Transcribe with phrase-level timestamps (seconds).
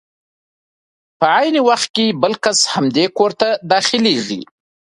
[1.19, 4.41] په عین وخت کې بل کس همدې کور ته داخلېږي.